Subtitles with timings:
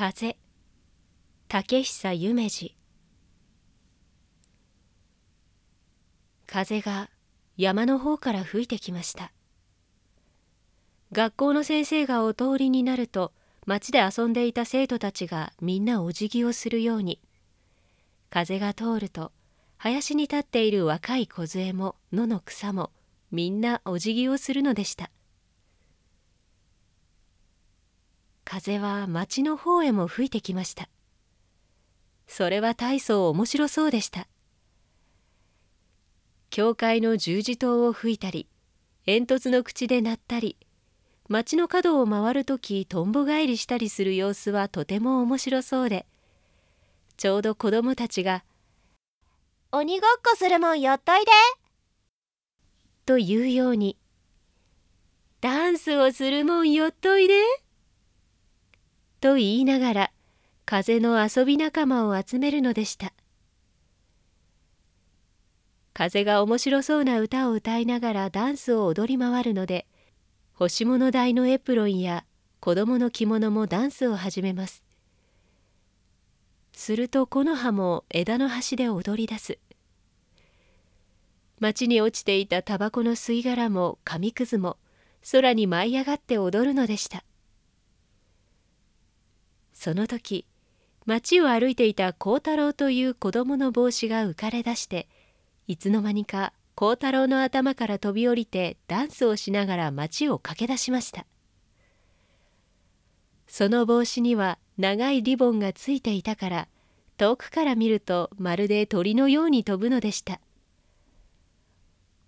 [0.00, 0.38] 風。
[1.46, 2.74] 竹久夢二。
[6.46, 7.10] 風が
[7.58, 9.30] 山の方から吹いてきました。
[11.12, 13.32] 学校の先生がお通りになると
[13.66, 17.20] 町で遊んでいた生徒たちがみんなお辞儀をするように
[18.30, 19.32] 風が通ると
[19.76, 22.90] 林に立っている若い梢も野の草も
[23.30, 25.10] みんなお辞儀をするのでした。
[28.52, 30.88] 風は町の方へも吹いてきました。
[32.26, 34.26] それは大層面白そうでした。
[36.50, 38.48] 教会の十字塔を吹いたり
[39.06, 40.56] 煙突の口で鳴ったり
[41.28, 46.04] 町の角を回る時とんぼ返りしたりする様子はとても面白そうで
[47.16, 48.42] ちょうど子供たちが
[49.70, 51.30] 「鬼ごっこするもんやっといで」
[53.06, 53.96] というように
[55.40, 57.34] 「ダンスをするもんよっといで」
[59.20, 60.12] と言いながら
[60.64, 63.12] 風の遊び仲間を集めるのでした。
[65.92, 69.86] 風が面白そうな歌を歌いながらダンスを踊り回るので
[70.54, 72.24] 干し物台のエプロンや
[72.60, 74.82] 子供の着物もダンスを始めます。
[76.72, 79.58] すると木の葉も枝の端で踊り出す。
[81.58, 84.78] 町に落ちていたタバコの吸い殻も紙くずも
[85.30, 87.22] 空に舞い上がって踊るのでした。
[89.80, 90.44] その時
[91.06, 95.08] 町を歩いていた幸太郎という子供の帽子が浮かれ出して
[95.66, 101.24] いつの間にか幸太郎の頭から飛び降りてダンスをしながら町を駆け出しました
[103.46, 106.68] その帽子には長いリボンがついていたから
[107.16, 110.42] 遠くから見るとまるで鳥のように飛ぶのでした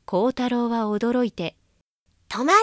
[0.06, 1.54] 幸太郎は驚いて
[2.30, 2.58] 「止まれ!」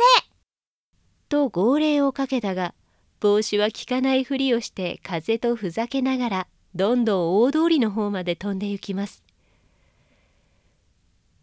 [1.29, 2.73] と号令をかけたが
[3.19, 9.23] 帽子は効かないふりをして風とふざけながらどんどん大通りの方まで飛んで行きます。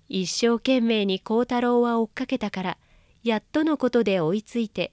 [0.09, 2.79] 一生懸命に幸太郎は追っかけたから
[3.25, 4.93] やっとのことで追いついて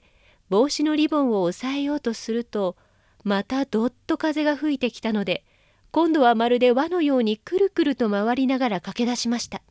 [0.49, 2.75] 帽子のリボンを押さえようとすると
[3.23, 5.43] またどっと風が吹いてきたので
[5.91, 9.61] 今度はまるで輪のようにくるくると回りながら駆け出しました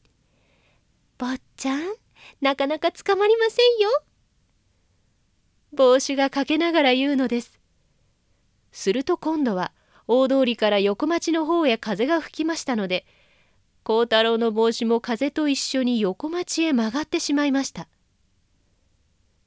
[1.18, 1.82] 「坊ちゃん
[2.40, 3.90] なかなか捕まりませんよ」
[5.72, 7.58] 帽子がかけながら言うのです。
[8.72, 9.72] すると今度は
[10.06, 13.06] 大通りから横町の方へ風が吹きましたので
[13.82, 17.88] 幸太郎の帽子も風と一緒に横町へ曲がってしまいました。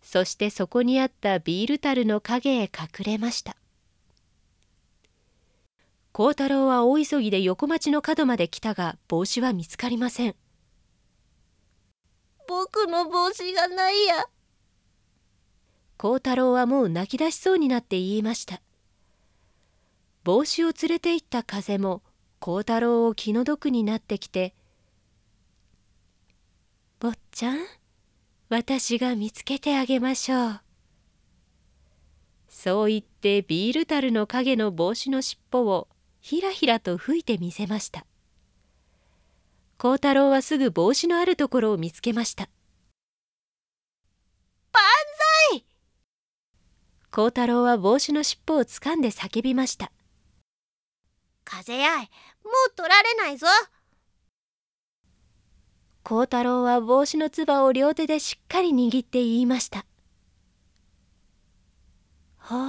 [0.02, 3.56] そしてそこにあったビール樽の影へ隠れました。
[6.12, 10.36] 幸太郎は大急ぎで横町の角まで来たが帽子は見つかりません。
[12.48, 14.26] 僕の帽子がないや。
[16.06, 18.62] 幸太郎はもう泣き出しそうになって言いました。
[20.24, 22.04] 帽子を連れて行った風も
[22.38, 24.54] 幸太郎を気の毒になってきて
[27.02, 27.58] 「坊ちゃん
[28.50, 30.62] 私が見つけてあげましょう」
[32.50, 35.88] そう言ってビール樽の影の帽子の尻尾を
[36.22, 38.06] ひらひらと吹いてみせました。
[39.80, 42.48] 幸太郎はすぐ帽子のあるところを見つけました。
[47.16, 49.90] 幸太郎は帽子の尻尾をつかんで叫びました。
[51.46, 52.04] 風やいも
[52.68, 53.48] う取られないぞ。
[56.04, 59.86] 幸太郎は帽子のつばを両手でしっかり握って言いました
[62.38, 62.60] 「ほう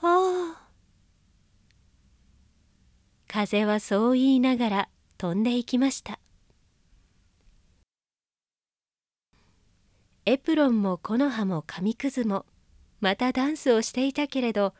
[0.00, 0.56] ほう」
[3.30, 4.88] 風はそう言いながら
[5.18, 6.18] 飛んでいきました。
[10.26, 12.44] エプロンも木の葉も紙くずも
[13.04, 14.72] またダンスをしていたけれど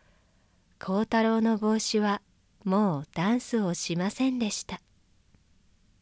[0.80, 2.22] 幸太郎の帽子は
[2.64, 4.80] もうダンスをしませんでした。